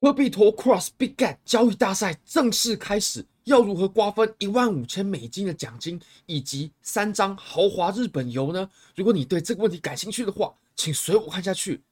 [0.00, 8.70] 科比托 Cross Big Get 交易大赛正式开始，要如何瓜分一万五千美金的奖金，以及三张豪华日本游呢？
[8.96, 11.82] 如果你对这个问题感兴趣的话，请随我看下去。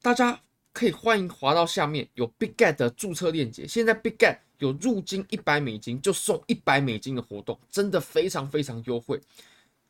[0.00, 0.40] 大家
[0.72, 3.68] 可以欢迎滑到下面有 Big Get 的注册链接。
[3.68, 9.20] 现在 Big Get 有入金一百美金就送一百美金的活动，真的非常非常优惠。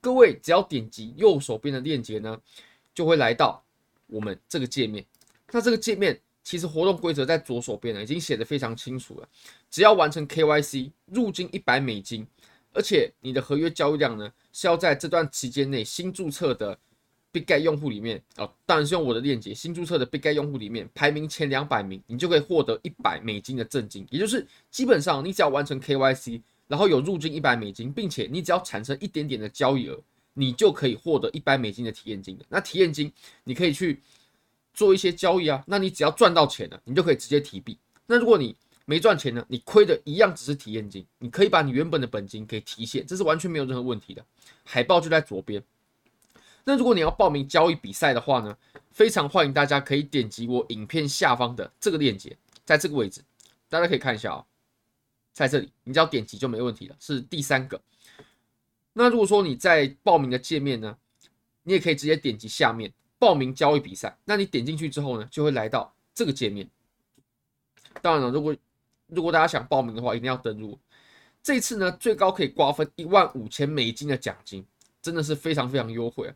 [0.01, 2.37] 各位只要点击右手边的链接呢，
[2.93, 3.63] 就会来到
[4.09, 5.07] 我们这个界面。
[5.53, 6.21] 那这个界面。
[6.43, 9.29] 其实活动规则在左手边呢，已经写得非常清楚了。
[9.71, 12.27] 只要完成 KYC 入金一百美金，
[12.73, 16.77] 而且你的合约交易量呢是要在这段期间内新注册的
[17.33, 24.07] BigGet 用户里面啊，当然是用我的链接新注册的 BigGet 用户里面排名前两百名，你就可以获得一百美金的赠金。
[24.11, 32.45] 也就是基本上你只要完成 KYC，然后有入金一百美金，并且你只要产生一点点的交易额，你就可以获得一百美金的体验金的。
[32.49, 33.13] 那体验金
[33.45, 34.01] 你可以去。
[34.73, 37.79] 做一些交易啊，那你只要赚到钱了，你就可以直接提币。
[38.07, 38.57] 那如果你
[38.87, 44.25] 没赚钱呢，你亏的一样只是体验金，你可以把你原本的本金给提现，这是完全没有任何问题的。
[44.65, 45.63] 海报就在左边。
[46.65, 48.57] 那如果你要报名交易比赛的话呢，
[48.91, 53.23] 非常欢迎大家可以点击我影片下方的这个链接，在这个位置，
[53.69, 54.45] 大家可以看一下啊，
[55.33, 57.81] 在这里，你只要点击就没问题了，是第三个。
[58.93, 60.97] 那如果说你在报名的界面呢，
[61.63, 62.93] 你也可以直接点击下面。
[63.21, 66.69] 报名交易比赛，那你点进去之后呢，就会来到这个界面。
[68.01, 68.57] 当然了，如果
[69.09, 70.79] 如果大家想报名的话，一定要登录。
[71.43, 74.65] 这次呢，最高可以瓜分一万五千美金的奖金，
[75.03, 76.33] 真的是非常非常优惠！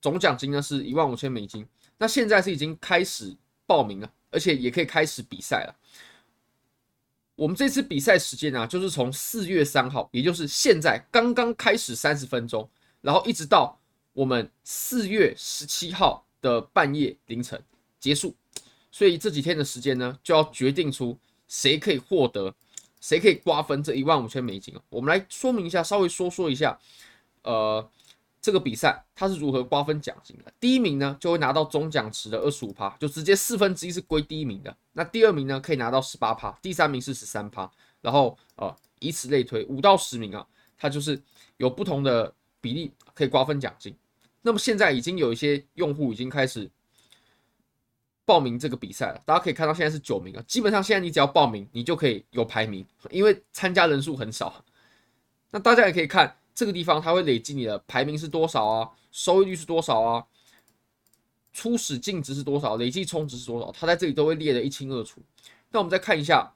[0.00, 1.64] 总奖金呢是一万五千美金。
[1.96, 5.76] 那现在是已经开始报名了，而且也可以开始比赛了。
[7.36, 12.68] 我们这次比赛时间呢，就是从四月三号，也就是现在刚刚开始三十分钟，
[13.00, 13.79] 然后一直到。
[14.12, 17.62] 我们四月十七号的半夜凌晨
[17.98, 18.34] 结束，
[18.90, 21.16] 所以这几天的时间呢，就要决定出
[21.46, 22.52] 谁可以获得，
[23.00, 24.74] 谁可以瓜分这一万五千美金。
[24.88, 26.76] 我们来说明一下，稍微说说一下，
[27.42, 27.88] 呃，
[28.40, 30.52] 这个比赛它是如何瓜分奖金的。
[30.58, 34.76] 第一名呢，就会拿到总奖池的二十五趴，就直接四分之一是归第一名的。
[34.92, 37.70] 那第二名呢，可以拿到十八趴，第三名是十三趴，
[38.00, 40.44] 然后呃，以此类推，五到十名啊，
[40.76, 41.22] 它就是
[41.58, 42.34] 有不同的。
[42.60, 43.94] 比例可以瓜分奖金，
[44.42, 46.70] 那么现在已经有一些用户已经开始
[48.24, 49.22] 报名这个比赛了。
[49.24, 54.64] 大家可以看到现在是九名啊，基本上现在你只要报名，你就可以有排名，因为参加人数很少。
[55.50, 60.24] 那大家也可以看这个地方，它会累积你的排名是多少啊，收益率是多少啊，
[61.52, 65.20] 初始净值是多少，累计充值是多少，它在这里都会列得一清二楚。
[65.70, 66.54] 那我们再看一下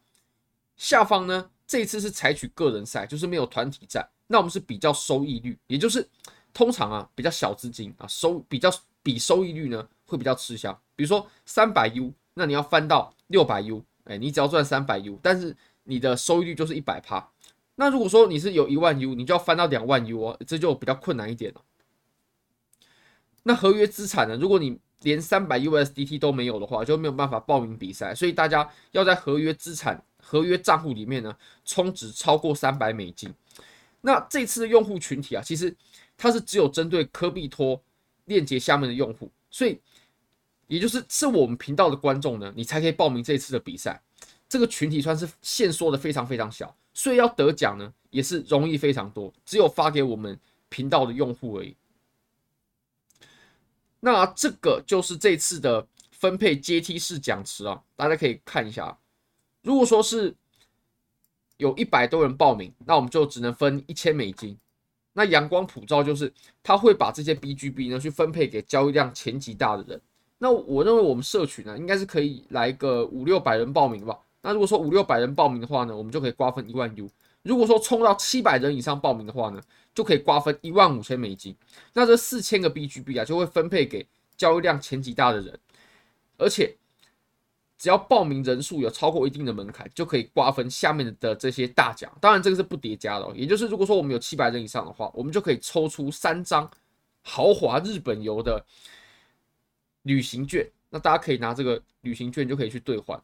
[0.76, 4.08] 下方呢，这一次是采取个人赛，就是没有团体战。
[4.34, 6.04] 那我们是比较收益率，也就是
[6.52, 8.68] 通常啊比较小资金啊收比较
[9.00, 10.76] 比收益率呢会比较吃香。
[10.96, 17.30] 比如说三百 U，那你要翻到六百 U，哎，你只要赚三百 U，但是你的收益率就是一百趴。
[17.76, 21.60] 那如果说你是有一万 U，你就要翻到两万 U 哦，这就比较困难一点了。
[23.44, 24.36] 那合约资产呢？
[24.36, 28.12] 如果你连三百 USDT 都没有的话，就没有办法报名比赛。
[28.12, 33.32] 所以大家要在合约资产、合约账户里面呢充值超过三百美金。
[34.06, 35.74] 那这次的用户群体啊，其实
[36.14, 37.82] 它是只有针对科币托
[38.26, 39.80] 链接下面的用户，所以
[40.66, 44.02] 也就是是我们频道的观众呢，你才可以报名这次的比赛。
[44.46, 50.38] 这个群体算是限缩的非常非常小，所以要得奖呢也是容易非常多，只有发给我们
[50.68, 51.74] 频道的用户而已。
[54.00, 58.98] 那这个就是这次的分配阶梯式奖池啊，大家可以看一下，
[59.62, 60.36] 如果说是。
[61.56, 64.56] 有一百多人报名，那我们就只能分一千美金。
[65.12, 66.32] 那阳光普照就是
[66.62, 70.00] 他会把这些 BGB 呢去分配给交易量前几大的人。
[70.38, 74.18] 那我认为我们社群呢应该是可以来个五六百人报名吧。
[74.42, 77.08] 那如果说五六百人报名的话呢，我们就可以瓜分一万 U。
[77.42, 79.62] 如果说冲到七百人以上报名的话呢，
[79.94, 81.54] 就可以瓜分一万五千美金。
[81.92, 84.06] 那这四千个 BGB 啊就会分配给
[84.36, 85.58] 交易量前几大的人，
[86.36, 86.76] 而且。
[87.84, 92.10] 只要报名人数有超过一定的门槛，就可以瓜分下面的这些大奖。
[92.18, 93.32] 当然，这个是不叠加的哦。
[93.36, 96.70] 也就是，如果说我们有七百人以上的话，我们就可以抽出三张
[97.20, 98.64] 豪华日本游的
[100.04, 100.66] 旅行券。
[100.88, 103.22] 那大家可以拿这个旅行券就可以去兑换，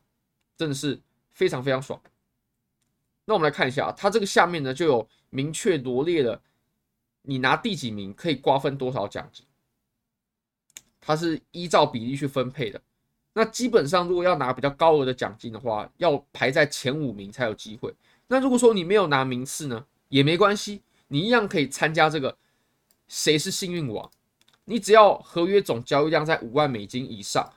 [0.58, 1.98] 真的是非常非常爽。
[3.24, 6.38] 那我们来看一下，它这个下面呢就有明确罗列了，
[7.22, 9.46] 你拿第几名可以瓜分多少奖金，
[11.00, 12.78] 它是依照比例去分配的。
[13.32, 17.94] 那基本上，如果要拿比较高额的奖金的话，要排在前五名才有机会。
[18.26, 22.36] 那如果说你没有拿名次呢，也没关系，你一样可以参加这个
[23.06, 24.10] 谁是幸运王。
[24.64, 27.52] 你只要合约总交易量在五万美金以上，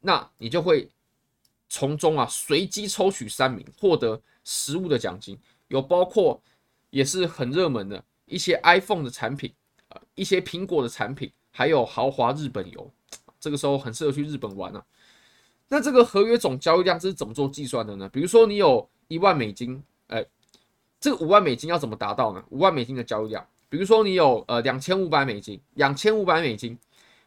[0.00, 0.88] 那你就会
[1.68, 5.38] 从中啊随机抽取三名，获得实物的奖金，
[5.68, 6.40] 有包括
[6.90, 9.52] 也是很热门的一些 iPhone 的产品，
[9.88, 12.90] 呃，一些苹果的产品，还有豪华日本游，
[13.40, 14.84] 这个时候很适合去日本玩啊。
[15.68, 18.08] 那这个合约总交易量这是怎么做计算的呢？
[18.10, 20.24] 比如说你有一万美金，哎，
[21.00, 22.44] 这个五万美金要怎么达到呢？
[22.50, 26.78] 五万美金的交易量，比如说你有呃两千五百美金，两千五百美金，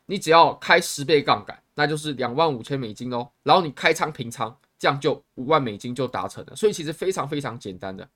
[0.05, 3.27] 你只要开十倍杠杆，那就是两万五千美金哦。
[3.43, 6.55] 然后你开仓平仓，这样就五万美金就达成了。
[6.55, 8.07] 所以其实非常非常简单的。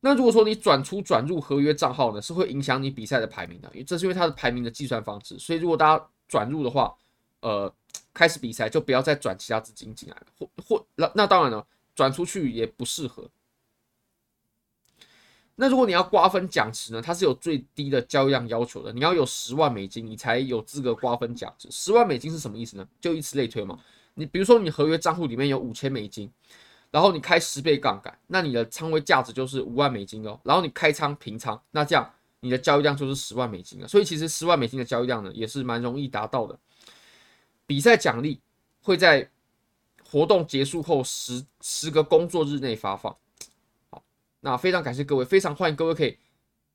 [0.00, 5.38] 那如果说你转出转入合约账号呢，是会影响你比赛的排名的，因为这是因为它的排名的计算方式。
[5.38, 6.94] 所以如果大家转入的话，
[7.44, 7.70] 呃，
[8.14, 13.28] 开始比赛就不要再转其他资金进来了，或或那那当然了，转出去也不适合。
[15.56, 21.70] 那如果你要瓜分奖池呢，它是有最低的交易量要求的，你要有十万美金，你才有资格瓜分奖池。
[21.70, 22.88] 十万美金是什么意思呢？
[22.98, 23.78] 就以此类推嘛。
[24.14, 26.32] 你比如说你合约账户里面有五千美金，
[26.90, 30.40] 然后你开十倍杠杆，那你的仓位价值就是五万美金哦。
[30.44, 32.10] 然后你开仓平仓，那这样
[32.40, 33.86] 你的交易量就是十万美金了。
[33.86, 36.58] 所以其实十万美金的交易量呢，也是蛮容易达到的。
[37.66, 38.40] 比赛奖励
[38.82, 39.28] 会在
[40.08, 43.16] 活动结束后十十个工作日内发放。
[43.90, 44.02] 好，
[44.40, 46.16] 那非常感谢各位，非常欢迎各位可以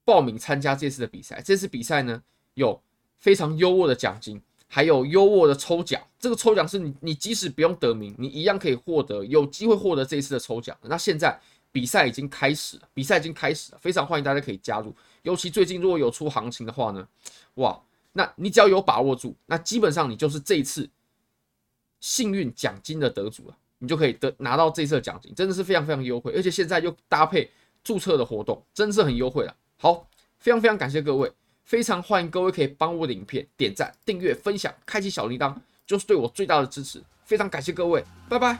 [0.03, 1.41] 报名参加这次的比赛。
[1.41, 2.21] 这次比赛呢，
[2.55, 2.81] 有
[3.17, 6.01] 非常优渥的奖金，还有优渥的抽奖。
[6.19, 10.75] 这个抽奖是你你即使不用得名，你一样可以获得，有机会获得这一次的抽奖。
[10.81, 11.39] 那现在
[11.71, 14.93] 比赛已经开始了，比赛已经开始了，非常欢迎大家可以加入。
[15.21, 17.07] 尤其最近如果有出行情的话呢，
[17.55, 17.79] 哇！
[18.19, 20.89] 那你只要有把握住，那基本上你就是这一次
[22.01, 27.49] 幸运奖金的得主了，你就可以得拿到这次的奖金，真的是非常非常优惠，而且现在又搭配
[27.81, 29.55] 注册的活动，真的是很优惠了。
[29.77, 30.05] 好，
[30.37, 31.31] 非常非常感谢各位，
[31.63, 35.55] 非常欢迎各位可以帮我的影片点赞、订阅、分享、开启小铃铛，
[35.87, 37.01] 就是对我最大的支持。
[37.23, 38.59] 非常感谢各位，拜拜。